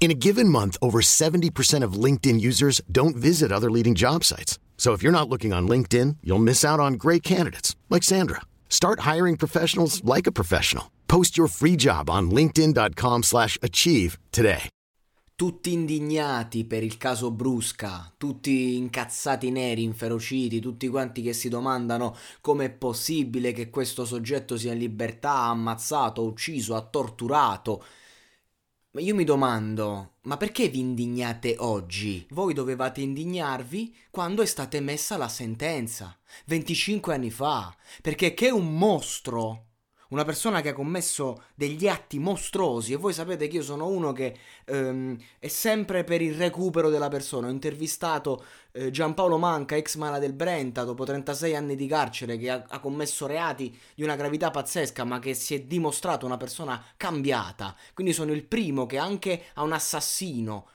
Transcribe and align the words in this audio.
In 0.00 0.10
a 0.10 0.20
given 0.26 0.50
month, 0.50 0.76
over 0.82 1.00
70% 1.00 1.82
of 1.82 1.94
LinkedIn 1.94 2.38
users 2.38 2.82
don't 2.92 3.16
visit 3.16 3.50
other 3.50 3.70
leading 3.70 3.94
job 3.94 4.22
sites. 4.22 4.58
So 4.76 4.92
if 4.92 5.02
you're 5.02 5.18
not 5.18 5.30
looking 5.30 5.54
on 5.54 5.66
LinkedIn, 5.66 6.18
you'll 6.22 6.38
miss 6.50 6.62
out 6.62 6.78
on 6.78 6.94
great 7.04 7.22
candidates 7.22 7.74
like 7.88 8.02
Sandra. 8.02 8.42
Start 8.68 9.00
hiring 9.00 9.38
professionals 9.38 10.04
like 10.04 10.26
a 10.26 10.32
professional. 10.32 10.90
Post 11.08 11.38
your 11.38 11.48
free 11.48 11.76
job 11.76 12.10
on 12.10 12.30
linkedin.com/achieve 12.30 14.18
today. 14.30 14.68
tutti 15.36 15.72
indignati 15.72 16.64
per 16.64 16.84
il 16.84 16.96
caso 16.96 17.32
Brusca, 17.32 18.12
tutti 18.16 18.76
incazzati 18.76 19.50
neri, 19.50 19.82
inferociti, 19.82 20.60
tutti 20.60 20.88
quanti 20.88 21.22
che 21.22 21.32
si 21.32 21.48
domandano 21.48 22.16
com'è 22.40 22.70
possibile 22.70 23.52
che 23.52 23.68
questo 23.68 24.04
soggetto 24.04 24.56
sia 24.56 24.72
in 24.72 24.78
libertà, 24.78 25.34
ammazzato, 25.46 26.22
ucciso, 26.22 26.88
torturato. 26.90 27.84
Ma 28.94 29.00
io 29.00 29.16
mi 29.16 29.24
domando, 29.24 30.18
ma 30.22 30.36
perché 30.36 30.68
vi 30.68 30.78
indignate 30.78 31.56
oggi? 31.58 32.24
Voi 32.30 32.54
dovevate 32.54 33.00
indignarvi 33.00 33.92
quando 34.08 34.40
è 34.40 34.46
stata 34.46 34.76
emessa 34.76 35.16
la 35.16 35.26
sentenza, 35.26 36.16
25 36.44 37.12
anni 37.12 37.32
fa, 37.32 37.76
perché 38.00 38.34
che 38.34 38.50
un 38.50 38.78
mostro 38.78 39.70
una 40.14 40.24
persona 40.24 40.60
che 40.60 40.68
ha 40.68 40.72
commesso 40.72 41.42
degli 41.56 41.88
atti 41.88 42.20
mostruosi 42.20 42.92
e 42.92 42.96
voi 42.96 43.12
sapete 43.12 43.48
che 43.48 43.56
io 43.56 43.62
sono 43.62 43.88
uno 43.88 44.12
che 44.12 44.36
ehm, 44.64 45.18
è 45.40 45.48
sempre 45.48 46.04
per 46.04 46.22
il 46.22 46.34
recupero 46.34 46.88
della 46.88 47.08
persona. 47.08 47.48
Ho 47.48 47.50
intervistato 47.50 48.44
eh, 48.70 48.92
Giampaolo 48.92 49.38
Manca, 49.38 49.74
ex 49.74 49.96
mala 49.96 50.20
del 50.20 50.32
Brenta, 50.32 50.84
dopo 50.84 51.04
36 51.04 51.56
anni 51.56 51.74
di 51.74 51.88
carcere, 51.88 52.38
che 52.38 52.48
ha, 52.48 52.64
ha 52.68 52.78
commesso 52.78 53.26
reati 53.26 53.76
di 53.96 54.04
una 54.04 54.14
gravità 54.14 54.52
pazzesca, 54.52 55.02
ma 55.02 55.18
che 55.18 55.34
si 55.34 55.56
è 55.56 55.62
dimostrato 55.62 56.24
una 56.26 56.36
persona 56.36 56.80
cambiata. 56.96 57.74
Quindi 57.92 58.12
sono 58.12 58.30
il 58.32 58.44
primo 58.44 58.86
che 58.86 58.98
anche 58.98 59.46
a 59.54 59.64
un 59.64 59.72
assassino 59.72 60.68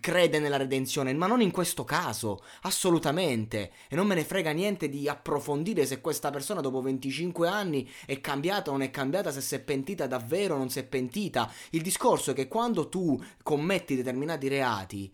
crede 0.00 0.38
nella 0.38 0.58
redenzione, 0.58 1.14
ma 1.14 1.26
non 1.26 1.40
in 1.40 1.50
questo 1.50 1.84
caso, 1.84 2.42
assolutamente. 2.62 3.72
E 3.88 3.96
non 3.96 4.06
me 4.06 4.14
ne 4.14 4.24
frega 4.24 4.50
niente 4.50 4.88
di 4.88 5.08
approfondire 5.08 5.86
se 5.86 6.00
questa 6.00 6.30
persona 6.30 6.60
dopo 6.60 6.82
25 6.82 7.48
anni 7.48 7.88
è 8.04 8.20
cambiata 8.20 8.70
o 8.70 8.72
non 8.72 8.82
è 8.82 8.90
cambiata, 8.90 9.30
se 9.30 9.40
si 9.40 9.54
è 9.54 9.60
pentita 9.60 10.06
davvero 10.06 10.54
o 10.54 10.58
non 10.58 10.68
si 10.68 10.78
è 10.78 10.84
pentita. 10.84 11.50
Il 11.70 11.82
discorso 11.82 12.32
è 12.32 12.34
che 12.34 12.48
quando 12.48 12.88
tu 12.88 13.20
commetti 13.42 13.96
determinati 13.96 14.48
reati, 14.48 15.10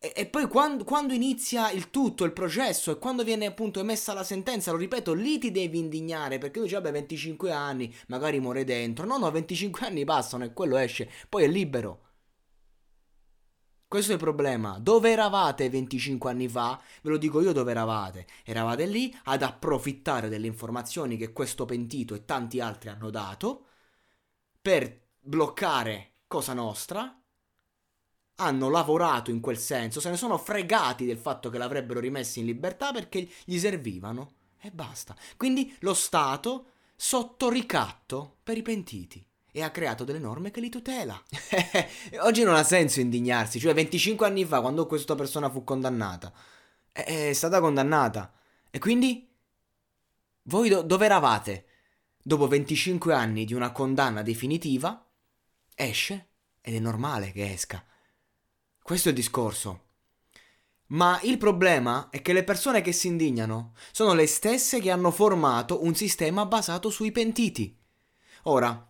e, 0.00 0.12
e 0.14 0.26
poi 0.26 0.46
quando, 0.46 0.84
quando, 0.84 1.12
inizia 1.12 1.72
il 1.72 1.90
tutto, 1.90 2.24
il 2.24 2.32
processo, 2.32 2.92
e 2.92 2.98
quando 2.98 3.24
viene 3.24 3.46
appunto 3.46 3.80
emessa 3.80 4.12
la 4.12 4.22
sentenza, 4.22 4.70
lo 4.70 4.78
ripeto, 4.78 5.12
lì 5.12 5.38
ti 5.38 5.50
devi 5.50 5.78
indignare 5.78 6.38
perché 6.38 6.58
tu 6.58 6.62
dici, 6.62 6.74
vabbè, 6.74 6.92
25 6.92 7.50
anni, 7.50 7.92
magari 8.06 8.38
muore 8.38 8.62
dentro. 8.62 9.04
No, 9.04 9.18
no, 9.18 9.28
25 9.30 9.86
anni 9.86 10.04
passano 10.04 10.44
e 10.44 10.52
quello 10.52 10.76
esce, 10.76 11.10
poi 11.28 11.44
è 11.44 11.48
libero. 11.48 12.07
Questo 13.88 14.10
è 14.10 14.16
il 14.16 14.20
problema. 14.20 14.78
Dove 14.78 15.10
eravate 15.10 15.70
25 15.70 16.30
anni 16.30 16.46
fa? 16.46 16.78
Ve 17.00 17.08
lo 17.08 17.16
dico 17.16 17.40
io 17.40 17.52
dove 17.52 17.70
eravate. 17.70 18.26
Eravate 18.44 18.84
lì 18.84 19.16
ad 19.24 19.42
approfittare 19.42 20.28
delle 20.28 20.46
informazioni 20.46 21.16
che 21.16 21.32
questo 21.32 21.64
pentito 21.64 22.14
e 22.14 22.26
tanti 22.26 22.60
altri 22.60 22.90
hanno 22.90 23.08
dato 23.08 23.64
per 24.60 25.06
bloccare 25.18 26.16
Cosa 26.26 26.52
Nostra. 26.52 27.18
Hanno 28.40 28.68
lavorato 28.68 29.30
in 29.30 29.40
quel 29.40 29.58
senso, 29.58 30.00
se 30.00 30.10
ne 30.10 30.18
sono 30.18 30.36
fregati 30.36 31.06
del 31.06 31.16
fatto 31.16 31.48
che 31.48 31.56
l'avrebbero 31.56 31.98
rimesso 31.98 32.40
in 32.40 32.44
libertà 32.44 32.92
perché 32.92 33.26
gli 33.46 33.58
servivano. 33.58 34.34
E 34.60 34.70
basta. 34.70 35.16
Quindi 35.38 35.74
lo 35.80 35.94
Stato 35.94 36.72
sotto 36.94 37.48
ricatto 37.48 38.36
per 38.42 38.58
i 38.58 38.62
pentiti 38.62 39.24
e 39.50 39.62
ha 39.62 39.70
creato 39.70 40.04
delle 40.04 40.18
norme 40.18 40.50
che 40.50 40.60
li 40.60 40.68
tutela. 40.68 41.20
Oggi 42.20 42.42
non 42.42 42.54
ha 42.54 42.62
senso 42.62 43.00
indignarsi, 43.00 43.58
cioè 43.58 43.74
25 43.74 44.26
anni 44.26 44.44
fa 44.44 44.60
quando 44.60 44.86
questa 44.86 45.14
persona 45.14 45.50
fu 45.50 45.64
condannata, 45.64 46.32
è 46.92 47.32
stata 47.32 47.60
condannata. 47.60 48.32
E 48.70 48.78
quindi 48.78 49.28
voi 50.42 50.68
do- 50.68 50.82
dove 50.82 51.04
eravate? 51.04 51.66
Dopo 52.22 52.46
25 52.46 53.14
anni 53.14 53.44
di 53.44 53.54
una 53.54 53.72
condanna 53.72 54.22
definitiva, 54.22 55.06
esce 55.74 56.28
ed 56.60 56.74
è 56.74 56.78
normale 56.78 57.32
che 57.32 57.52
esca. 57.52 57.84
Questo 58.82 59.08
è 59.08 59.10
il 59.12 59.16
discorso. 59.16 59.84
Ma 60.88 61.20
il 61.22 61.36
problema 61.36 62.08
è 62.10 62.22
che 62.22 62.32
le 62.32 62.44
persone 62.44 62.80
che 62.80 62.92
si 62.92 63.08
indignano 63.08 63.74
sono 63.92 64.14
le 64.14 64.26
stesse 64.26 64.80
che 64.80 64.90
hanno 64.90 65.10
formato 65.10 65.84
un 65.84 65.94
sistema 65.94 66.46
basato 66.46 66.88
sui 66.88 67.12
pentiti. 67.12 67.76
Ora, 68.44 68.87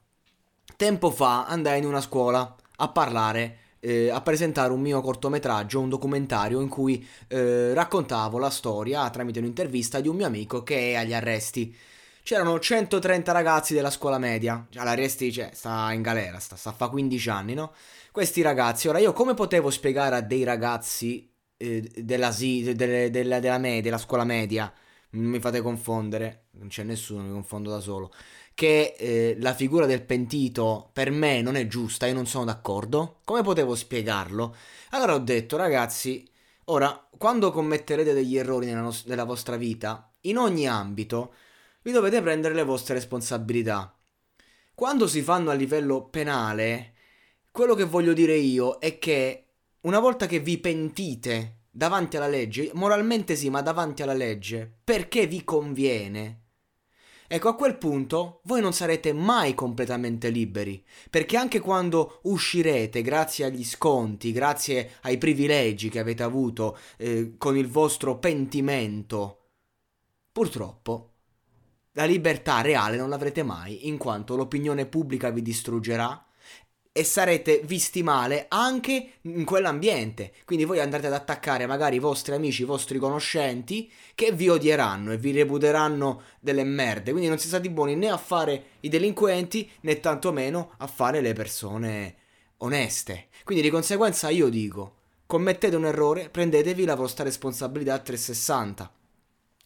Tempo 0.77 1.11
fa 1.11 1.47
andai 1.47 1.79
in 1.79 1.87
una 1.87 2.01
scuola 2.01 2.55
a 2.77 2.89
parlare 2.89 3.59
eh, 3.81 4.11
a 4.11 4.21
presentare 4.21 4.73
un 4.73 4.81
mio 4.81 5.01
cortometraggio, 5.01 5.81
un 5.81 5.89
documentario 5.89 6.61
in 6.61 6.69
cui 6.69 7.07
eh, 7.29 7.75
raccontavo 7.75 8.39
la 8.39 8.51
storia 8.51 9.09
tramite 9.11 9.39
un'intervista 9.39 10.01
di 10.01 10.09
un 10.09 10.17
mio 10.17 10.27
amico 10.27 10.63
che 10.63 10.93
è 10.93 10.95
agli 10.97 11.15
arresti. 11.15 11.75
C'erano 12.23 12.59
130 12.59 13.33
ragazzi 13.33 13.73
della 13.73 13.91
scuola 13.91 14.19
media, 14.19 14.67
cioè 14.69 14.85
l'arresti 14.85 15.33
cioè, 15.33 15.51
sta 15.55 15.91
in 15.93 16.03
galera, 16.03 16.39
sta, 16.39 16.57
sta 16.57 16.73
fa 16.73 16.89
15 16.89 17.31
anni, 17.31 17.55
no? 17.55 17.73
Questi 18.13 18.43
ragazzi, 18.43 18.89
ora 18.89 18.99
io 18.99 19.13
come 19.13 19.35
potevo 19.35 19.71
spiegare 19.71 20.17
a 20.17 20.21
dei 20.21 20.45
ragazzi 20.45 21.31
eh, 21.57 21.91
della, 21.97 22.31
della, 22.31 23.09
della, 23.09 23.41
della 23.41 23.59
media, 23.59 23.83
della 23.83 23.99
scuola 23.99 24.25
media, 24.25 24.71
mi 25.11 25.41
fate 25.41 25.61
confondere, 25.61 26.47
non 26.53 26.69
c'è 26.69 26.83
nessuno, 26.83 27.23
mi 27.23 27.33
confondo 27.33 27.71
da 27.71 27.81
solo 27.81 28.13
che 28.59 28.97
eh, 28.99 29.37
la 29.39 29.55
figura 29.55 29.87
del 29.87 30.03
pentito 30.03 30.91
per 30.93 31.13
me 31.13 31.43
non 31.43 31.55
è 31.55 31.69
giusta, 31.69 32.07
io 32.09 32.15
non 32.15 32.27
sono 32.27 32.45
d'accordo. 32.45 33.21
Come 33.23 33.43
potevo 33.43 33.77
spiegarlo? 33.77 34.53
Allora 34.91 35.15
ho 35.15 35.21
detto, 35.21 35.57
ragazzi, 35.57 36.29
ora, 36.65 37.09
quando 37.17 37.53
commetterete 37.53 38.13
degli 38.13 38.37
errori 38.37 38.67
nella, 38.67 38.81
nos- 38.81 39.05
nella 39.05 39.23
vostra 39.23 39.55
vita, 39.55 40.13
in 40.23 40.39
ogni 40.39 40.67
ambito, 40.67 41.35
vi 41.83 41.93
dovete 41.93 42.21
prendere 42.21 42.53
le 42.53 42.65
vostre 42.65 42.95
responsabilità. 42.95 43.97
Quando 44.75 45.07
si 45.07 45.23
fanno 45.23 45.51
a 45.51 45.55
livello 45.55 46.09
penale, 46.09 46.95
quello 47.53 47.77
che 47.77 47.85
voglio 47.85 48.13
dire 48.13 48.35
io 48.35 48.79
è 48.81 48.99
che 48.99 49.51
una 49.83 50.01
volta 50.01 50.27
che 50.27 50.41
vi 50.41 50.59
pentite 50.59 51.58
davanti 51.79 52.17
alla 52.17 52.27
legge, 52.27 52.73
moralmente 52.75 53.37
sì, 53.37 53.51
ma 53.51 53.63
davanti 53.63 54.03
alla 54.03 54.13
legge, 54.13 54.69
perché 54.83 55.29
vi 55.29 55.45
conviene, 55.45 56.43
Ecco, 57.31 57.49
a 57.49 57.55
quel 57.55 57.77
punto 57.77 58.41
voi 58.45 58.63
non 58.63 58.73
sarete 58.73 59.13
mai 59.13 59.53
completamente 59.55 60.31
liberi, 60.31 60.83
perché 61.11 61.37
anche 61.37 61.61
quando 61.61 62.21
uscirete 62.23 63.03
grazie 63.03 63.45
agli 63.45 63.65
sconti, 63.65 64.33
grazie 64.33 64.93
ai 65.03 65.19
privilegi 65.19 65.91
che 65.91 65.99
avete 65.99 66.23
avuto 66.23 66.79
eh, 66.97 67.35
con 67.37 67.55
il 67.59 67.69
vostro 67.69 68.19
pentimento, 68.19 69.51
purtroppo 70.33 71.13
la 71.93 72.07
libertà 72.07 72.63
reale 72.63 72.97
non 72.97 73.11
l'avrete 73.11 73.43
mai, 73.43 73.89
in 73.89 73.99
quanto 73.99 74.35
l'opinione 74.35 74.87
pubblica 74.87 75.29
vi 75.29 75.43
distruggerà, 75.43 76.28
e 76.93 77.05
sarete 77.05 77.61
visti 77.65 78.03
male 78.03 78.47
anche 78.49 79.13
in 79.23 79.45
quell'ambiente. 79.45 80.33
Quindi 80.45 80.65
voi 80.65 80.81
andrete 80.81 81.07
ad 81.07 81.13
attaccare 81.13 81.67
magari 81.67 81.97
i 81.97 82.01
vostri 82.01 82.35
amici, 82.35 82.63
i 82.63 82.67
vostri 82.67 82.99
conoscenti 82.99 83.91
che 84.15 84.33
vi 84.33 84.49
odieranno 84.49 85.13
e 85.13 85.19
vi 85.19 85.33
reputeranno 85.33 86.23
delle 86.41 86.65
merde. 86.65 87.11
Quindi 87.11 87.29
non 87.29 87.39
si 87.39 87.47
stati 87.47 87.69
buoni 87.71 87.95
né 87.95 88.11
a 88.11 88.17
fare 88.17 88.65
i 88.81 88.89
delinquenti 88.89 89.71
né 89.83 90.01
tantomeno 90.01 90.73
a 90.79 90.87
fare 90.87 91.21
le 91.21 91.33
persone 91.33 92.17
oneste. 92.59 93.29
Quindi 93.45 93.63
di 93.63 93.71
conseguenza 93.71 94.29
io 94.31 94.49
dico, 94.49 94.97
commettete 95.27 95.77
un 95.77 95.87
errore, 95.87 96.31
prendetevi 96.31 96.85
la 96.85 96.97
vostra 96.97 97.25
responsabilità 97.25 97.95
a 97.95 97.99
360. 97.99 98.93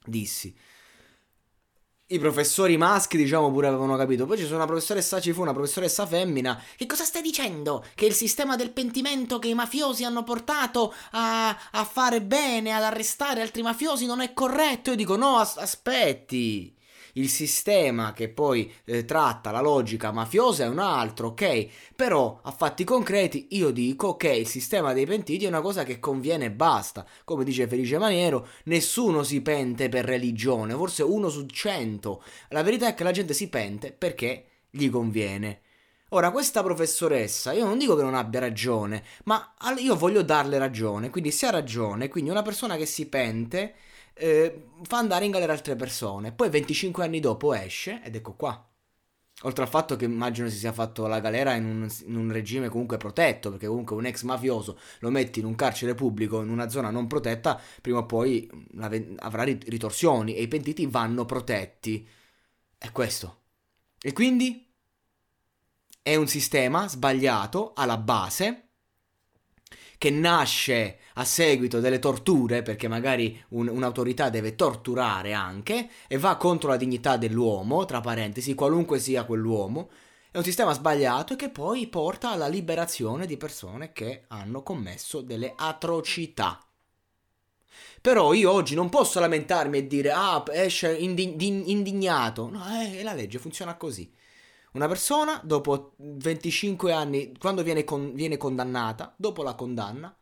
Dissi 0.05 0.55
i 2.13 2.19
professori 2.19 2.77
maschi, 2.77 3.17
diciamo, 3.17 3.51
pure 3.51 3.69
avevano 3.69 3.97
capito. 3.97 4.27
Poi 4.27 4.37
ci 4.37 4.45
sono 4.45 4.57
una 4.57 4.67
professoressa, 4.67 5.21
ci 5.21 5.33
fu 5.33 5.41
una 5.43 5.53
professoressa 5.53 6.07
femmina. 6.07 6.61
Che 6.77 6.87
cosa 6.87 7.05
stai 7.05 7.23
dicendo? 7.23 7.85
Che 7.95 8.07
il 8.07 8.15
sistema 8.15 8.57
del 8.57 8.71
pentimento 8.71 9.39
che 9.39 9.49
i 9.49 9.55
mafiosi 9.55 10.05
hanno 10.05 10.23
portato 10.23 10.93
a, 11.13 11.57
a 11.71 11.85
fare 11.85 12.23
bene, 12.23 12.73
ad 12.73 12.83
arrestare 12.83 13.41
altri 13.41 13.63
mafiosi 13.63 14.07
non 14.07 14.21
è 14.21 14.33
corretto? 14.33 14.91
Io 14.91 14.97
dico, 14.97 15.17
no, 15.17 15.39
as- 15.39 15.57
aspetti. 15.57 16.77
Il 17.15 17.29
sistema 17.29 18.13
che 18.13 18.29
poi 18.29 18.73
eh, 18.85 19.05
tratta 19.05 19.51
la 19.51 19.61
logica 19.61 20.13
mafiosa 20.13 20.65
è 20.65 20.69
un 20.69 20.79
altro, 20.79 21.29
ok? 21.29 21.69
Però 21.95 22.41
a 22.43 22.51
fatti 22.51 22.85
concreti 22.85 23.49
io 23.51 23.71
dico 23.71 24.17
che 24.17 24.33
il 24.33 24.47
sistema 24.47 24.93
dei 24.93 25.07
pentiti 25.07 25.45
è 25.45 25.49
una 25.49 25.61
cosa 25.61 25.85
che 25.85 25.99
conviene 25.99 26.47
e 26.47 26.51
basta. 26.51 27.07
Come 27.25 27.45
dice 27.45 27.67
Felice 27.67 27.99
Maniero, 27.99 28.47
nessuno 28.65 29.23
si 29.23 29.41
pente 29.43 29.89
per 29.89 30.05
religione, 30.05 30.75
forse 30.75 31.03
uno 31.03 31.29
su 31.29 31.47
cento. 31.47 32.23
La 32.49 32.63
verità 32.63 32.89
è 32.89 32.95
che 32.95 33.05
la 33.05 33.11
gente 33.11 33.35
si 33.35 33.49
pente 33.49 33.93
perché 33.93 34.47
gli 34.71 34.89
conviene. 34.89 35.61
Ora, 36.15 36.31
questa 36.31 36.63
professoressa, 36.63 37.53
io 37.53 37.65
non 37.65 37.79
dico 37.79 37.97
che 37.97 38.03
non 38.03 38.15
abbia 38.15 38.39
ragione, 38.39 39.03
ma 39.25 39.55
io 39.79 39.97
voglio 39.97 40.21
darle 40.23 40.59
ragione, 40.59 41.09
quindi 41.09 41.31
se 41.31 41.47
ha 41.47 41.51
ragione, 41.51 42.09
quindi 42.09 42.29
una 42.29 42.43
persona 42.43 42.77
che 42.77 42.85
si 42.85 43.09
pente 43.09 43.75
eh, 44.15 44.69
fa 44.83 44.99
andare 44.99 45.25
in 45.25 45.31
galera 45.31 45.53
altre 45.53 45.77
persone, 45.77 46.33
poi 46.33 46.51
25 46.51 47.05
anni 47.05 47.21
dopo 47.21 47.55
esce 47.55 48.03
ed 48.03 48.15
ecco 48.15 48.35
qua. 48.35 48.67
Oltre 49.45 49.65
al 49.65 49.71
fatto 49.71 49.97
che 49.97 50.05
immagino 50.05 50.49
si 50.49 50.57
sia 50.57 50.73
fatto 50.73 51.07
la 51.07 51.19
galera 51.19 51.55
in 51.55 51.65
un, 51.65 51.89
in 52.07 52.17
un, 52.17 52.31
regime 52.31 52.69
comunque 52.69 52.97
protetto, 52.97 53.51
perché 53.51 53.67
comunque 53.67 53.97
un 53.97 54.07
ex 54.07 54.23
mafioso 54.23 54.79
lo 55.01 55.11
metti 55.11 55.41
in 55.41 55.47
un 55.47 55.57
carcere 55.57 55.95
pubblico, 55.95 56.43
in 56.43 56.49
una 56.49 56.69
zona 56.69 56.91
non 56.91 57.09
protetta, 57.09 57.61
prima 57.81 57.99
o 57.99 58.07
poi 58.07 58.49
avrà 59.19 59.43
ritorsioni 59.43 60.35
e 60.37 60.43
i 60.43 60.49
pentiti 60.49 60.87
vanno 60.87 61.25
protetti. 61.25 62.07
È 62.79 62.93
questo. 62.93 63.41
E 64.01 64.13
quindi 64.13 64.73
è 66.03 66.15
un 66.15 66.29
sistema 66.29 66.87
sbagliato 66.89 67.73
alla 67.75 67.97
base 67.97 68.72
che 70.03 70.11
nasce 70.11 70.99
a 71.15 71.25
seguito 71.25 71.79
delle 71.79 72.01
torture, 72.01 72.63
perché 72.63 72.89
magari 72.89 73.41
un, 73.51 73.69
un'autorità 73.69 74.31
deve 74.31 74.57
torturare 74.57 75.33
anche, 75.33 75.89
e 76.09 76.19
va 76.19 76.35
contro 76.35 76.71
la 76.71 76.77
dignità 76.77 77.17
dell'uomo, 77.17 77.85
tra 77.85 78.01
parentesi, 78.01 78.57
qualunque 78.57 78.99
sia 78.99 79.23
quell'uomo. 79.23 79.91
È 80.33 80.39
un 80.39 80.43
sistema 80.43 80.73
sbagliato 80.73 81.37
che 81.37 81.51
poi 81.51 81.87
porta 81.87 82.33
alla 82.33 82.49
liberazione 82.49 83.27
di 83.27 83.37
persone 83.37 83.93
che 83.93 84.25
hanno 84.27 84.65
commesso 84.65 85.21
delle 85.21 85.53
atrocità. 85.57 86.59
Però 88.01 88.33
io 88.33 88.51
oggi 88.51 88.75
non 88.75 88.89
posso 88.89 89.21
lamentarmi 89.21 89.79
e 89.79 89.87
dire, 89.87 90.11
ah, 90.11 90.43
esce 90.51 90.97
indignato. 90.97 92.51
No, 92.51 92.65
eh, 92.83 93.05
la 93.05 93.13
legge 93.13 93.39
funziona 93.39 93.77
così. 93.77 94.13
Una 94.73 94.89
persona 94.89 95.41
dopo 95.45 95.93
25 95.97 96.93
anni, 96.93 97.33
quando 97.39 97.63
viene, 97.63 97.85
con, 97.85 98.15
viene 98.15 98.39
condannata, 98.39 99.13
dopo 99.17 99.43
la 99.43 99.55
condanna, 99.55 100.15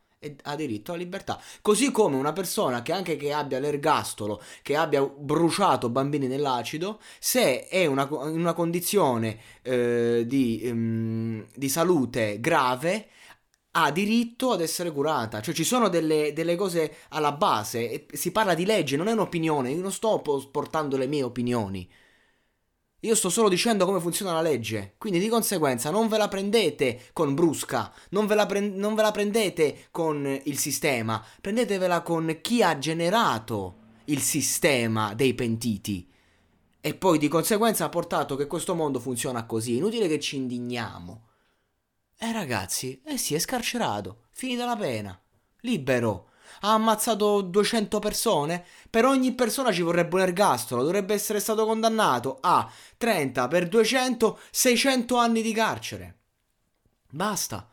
ha 0.42 0.56
diritto 0.56 0.92
alla 0.92 1.00
libertà. 1.00 1.40
Così 1.62 1.90
come 1.90 2.16
una 2.16 2.32
persona 2.32 2.82
che 2.82 2.92
anche 2.92 3.16
che 3.16 3.32
abbia 3.32 3.58
l'ergastolo, 3.58 4.42
che 4.62 4.76
abbia 4.76 5.02
bruciato 5.02 5.88
bambini 5.88 6.26
nell'acido, 6.26 7.00
se 7.18 7.66
è 7.68 7.86
una, 7.86 8.08
in 8.10 8.40
una 8.40 8.52
condizione 8.52 9.38
eh, 9.62 10.24
di, 10.26 10.60
um, 10.64 11.46
di, 11.54 11.68
salute 11.68 12.40
grave, 12.40 13.08
ha 13.72 13.90
diritto 13.92 14.52
ad 14.52 14.60
essere 14.60 14.90
curata. 14.90 15.40
Cioè 15.40 15.54
ci 15.54 15.64
sono 15.64 15.88
delle, 15.88 16.32
delle 16.32 16.56
cose 16.56 16.96
alla 17.10 17.32
base, 17.32 18.06
si 18.12 18.32
parla 18.32 18.54
di 18.54 18.66
legge, 18.66 18.96
non 18.96 19.08
è 19.08 19.12
un'opinione, 19.12 19.70
io 19.70 19.80
non 19.80 19.92
sto 19.92 20.20
portando 20.50 20.96
le 20.96 21.06
mie 21.06 21.22
opinioni. 21.22 21.88
Io 23.00 23.14
sto 23.14 23.30
solo 23.30 23.48
dicendo 23.48 23.86
come 23.86 23.98
funziona 23.98 24.32
la 24.32 24.42
legge, 24.42 24.94
quindi 24.98 25.18
di 25.18 25.28
conseguenza 25.28 25.90
non 25.90 26.08
ve 26.08 26.18
la 26.18 26.28
prendete 26.28 27.08
con 27.14 27.34
Brusca, 27.34 27.90
non 28.10 28.26
ve 28.26 28.34
la, 28.34 28.44
pre- 28.44 28.60
non 28.60 28.94
ve 28.94 29.00
la 29.00 29.10
prendete 29.10 29.86
con 29.90 30.40
il 30.44 30.58
sistema, 30.58 31.24
prendetevela 31.40 32.02
con 32.02 32.38
chi 32.42 32.62
ha 32.62 32.76
generato 32.76 33.78
il 34.04 34.20
sistema 34.20 35.14
dei 35.14 35.32
pentiti. 35.32 36.10
E 36.78 36.94
poi 36.94 37.18
di 37.18 37.28
conseguenza 37.28 37.86
ha 37.86 37.88
portato 37.88 38.36
che 38.36 38.46
questo 38.46 38.74
mondo 38.74 39.00
funziona 39.00 39.46
così, 39.46 39.76
inutile 39.76 40.06
che 40.06 40.20
ci 40.20 40.36
indigniamo. 40.36 41.28
Eh 42.18 42.32
ragazzi, 42.32 43.00
eh 43.04 43.16
sì, 43.16 43.34
è 43.34 43.38
scarcerato, 43.38 44.24
finita 44.30 44.66
la 44.66 44.76
pena, 44.76 45.18
libero 45.60 46.29
ha 46.60 46.72
ammazzato 46.72 47.40
200 47.40 47.98
persone, 47.98 48.64
per 48.88 49.04
ogni 49.04 49.32
persona 49.32 49.72
ci 49.72 49.82
vorrebbe 49.82 50.16
un 50.16 50.22
ergastolo, 50.22 50.82
dovrebbe 50.82 51.14
essere 51.14 51.40
stato 51.40 51.64
condannato 51.66 52.38
a 52.40 52.70
30 52.96 53.48
per 53.48 53.68
200, 53.68 54.38
600 54.50 55.16
anni 55.16 55.42
di 55.42 55.52
carcere. 55.52 56.16
Basta. 57.10 57.68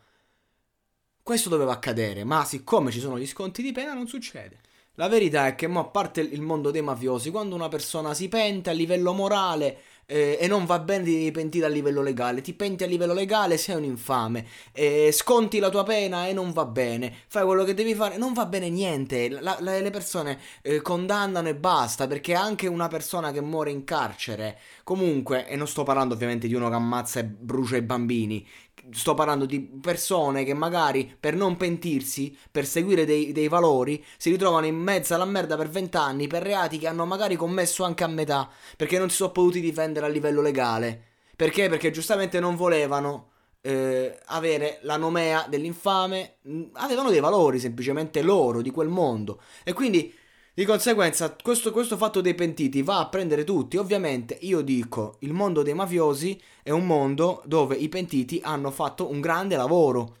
Questo 1.22 1.48
doveva 1.48 1.72
accadere, 1.72 2.24
ma 2.24 2.44
siccome 2.44 2.90
ci 2.90 3.00
sono 3.00 3.18
gli 3.18 3.26
sconti 3.26 3.62
di 3.62 3.72
pena 3.72 3.92
non 3.92 4.06
succede. 4.06 4.60
La 4.94 5.08
verità 5.08 5.46
è 5.46 5.54
che, 5.54 5.68
mo, 5.68 5.80
a 5.80 5.84
parte 5.84 6.20
il 6.20 6.40
mondo 6.40 6.70
dei 6.70 6.82
mafiosi, 6.82 7.30
quando 7.30 7.54
una 7.54 7.68
persona 7.68 8.14
si 8.14 8.28
pente 8.28 8.70
a 8.70 8.72
livello 8.72 9.12
morale 9.12 9.82
eh, 10.10 10.38
e 10.40 10.46
non 10.46 10.64
va 10.64 10.78
bene 10.78 11.04
di 11.04 11.30
pentire 11.30 11.66
a 11.66 11.68
livello 11.68 12.00
legale. 12.00 12.40
Ti 12.40 12.54
penti 12.54 12.82
a 12.82 12.86
livello 12.86 13.12
legale, 13.12 13.58
sei 13.58 13.76
un 13.76 13.84
infame. 13.84 14.46
Eh, 14.72 15.10
sconti 15.12 15.58
la 15.58 15.68
tua 15.68 15.82
pena 15.82 16.26
e 16.26 16.32
non 16.32 16.52
va 16.52 16.64
bene. 16.64 17.14
Fai 17.28 17.44
quello 17.44 17.62
che 17.62 17.74
devi 17.74 17.94
fare, 17.94 18.16
non 18.16 18.32
va 18.32 18.46
bene 18.46 18.70
niente. 18.70 19.28
La, 19.28 19.58
la, 19.60 19.78
le 19.78 19.90
persone 19.90 20.38
eh, 20.62 20.80
condannano 20.80 21.48
e 21.48 21.54
basta. 21.54 22.06
Perché 22.06 22.32
anche 22.34 22.66
una 22.66 22.88
persona 22.88 23.32
che 23.32 23.42
muore 23.42 23.70
in 23.70 23.84
carcere, 23.84 24.58
comunque, 24.82 25.46
e 25.46 25.56
non 25.56 25.68
sto 25.68 25.82
parlando 25.82 26.14
ovviamente 26.14 26.48
di 26.48 26.54
uno 26.54 26.70
che 26.70 26.74
ammazza 26.74 27.20
e 27.20 27.24
brucia 27.24 27.76
i 27.76 27.82
bambini, 27.82 28.46
sto 28.92 29.14
parlando 29.14 29.44
di 29.44 29.60
persone 29.60 30.44
che 30.44 30.54
magari 30.54 31.14
per 31.18 31.34
non 31.34 31.56
pentirsi, 31.56 32.36
per 32.50 32.66
seguire 32.66 33.04
dei, 33.04 33.32
dei 33.32 33.48
valori, 33.48 34.04
si 34.16 34.30
ritrovano 34.30 34.66
in 34.66 34.76
mezzo 34.76 35.14
alla 35.14 35.24
merda 35.24 35.56
per 35.56 35.68
vent'anni 35.68 36.26
per 36.26 36.42
reati 36.42 36.78
che 36.78 36.86
hanno 36.86 37.04
magari 37.04 37.36
commesso 37.36 37.84
anche 37.84 38.04
a 38.04 38.08
metà, 38.08 38.48
perché 38.76 38.98
non 38.98 39.10
si 39.10 39.16
sono 39.16 39.32
potuti 39.32 39.60
difendere 39.60 40.06
a 40.06 40.08
livello 40.08 40.40
legale. 40.40 41.02
Perché? 41.36 41.68
Perché 41.68 41.90
giustamente 41.90 42.40
non 42.40 42.56
volevano 42.56 43.30
eh, 43.60 44.18
avere 44.26 44.78
la 44.82 44.96
nomea 44.96 45.46
dell'infame, 45.48 46.36
avevano 46.72 47.10
dei 47.10 47.20
valori 47.20 47.58
semplicemente 47.58 48.22
loro, 48.22 48.62
di 48.62 48.70
quel 48.70 48.88
mondo. 48.88 49.40
E 49.64 49.72
quindi 49.72 50.12
di 50.58 50.64
conseguenza, 50.64 51.36
questo, 51.40 51.70
questo, 51.70 51.96
fatto 51.96 52.20
dei 52.20 52.34
pentiti 52.34 52.82
va 52.82 52.98
a 52.98 53.08
prendere 53.08 53.44
tutti. 53.44 53.76
Ovviamente, 53.76 54.36
io 54.40 54.60
dico, 54.60 55.14
il 55.20 55.32
mondo 55.32 55.62
dei 55.62 55.72
mafiosi 55.72 56.36
è 56.64 56.70
un 56.70 56.84
mondo 56.84 57.42
dove 57.44 57.76
i 57.76 57.88
pentiti 57.88 58.40
hanno 58.42 58.72
fatto 58.72 59.08
un 59.08 59.20
grande 59.20 59.54
lavoro 59.54 60.16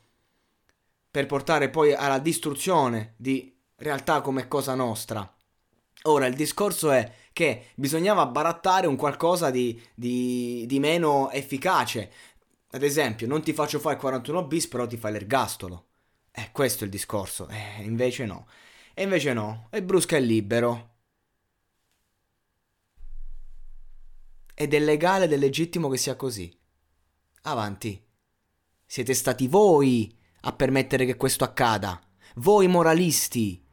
per 1.10 1.26
portare 1.26 1.70
poi 1.70 1.92
alla 1.92 2.20
distruzione 2.20 3.14
di 3.16 3.52
realtà 3.78 4.20
come 4.20 4.46
Cosa 4.46 4.76
Nostra. 4.76 5.28
Ora, 6.02 6.26
il 6.26 6.36
discorso 6.36 6.92
è 6.92 7.12
che 7.32 7.70
bisognava 7.74 8.24
barattare 8.26 8.86
un 8.86 8.94
qualcosa 8.94 9.50
di, 9.50 9.82
di, 9.92 10.66
di 10.68 10.78
meno 10.78 11.32
efficace. 11.32 12.12
Ad 12.70 12.84
esempio, 12.84 13.26
non 13.26 13.42
ti 13.42 13.52
faccio 13.52 13.80
fare 13.80 13.96
il 13.96 14.00
41 14.00 14.44
bis, 14.44 14.68
però 14.68 14.86
ti 14.86 14.98
fai 14.98 15.10
l'ergastolo. 15.10 15.86
Eh, 16.30 16.50
questo 16.52 16.82
è 16.82 16.86
il 16.86 16.92
discorso. 16.92 17.48
Eh, 17.48 17.82
invece 17.82 18.24
no. 18.24 18.46
E 18.98 19.04
invece 19.04 19.32
no, 19.32 19.68
e 19.70 19.80
Brusca 19.80 20.16
è 20.16 20.20
libero. 20.20 20.96
Ed 24.52 24.74
è 24.74 24.80
legale 24.80 25.26
ed 25.26 25.32
è 25.32 25.36
legittimo 25.36 25.88
che 25.88 25.96
sia 25.96 26.16
così. 26.16 26.52
Avanti. 27.42 28.04
Siete 28.84 29.14
stati 29.14 29.46
voi 29.46 30.12
a 30.40 30.52
permettere 30.52 31.04
che 31.04 31.14
questo 31.14 31.44
accada. 31.44 32.00
Voi 32.38 32.66
moralisti. 32.66 33.64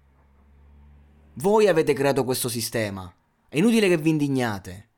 Voi 1.34 1.68
avete 1.68 1.94
creato 1.94 2.24
questo 2.24 2.48
sistema. 2.48 3.12
È 3.50 3.58
inutile 3.58 3.88
che 3.88 3.98
vi 3.98 4.12
indignate. 4.12 4.90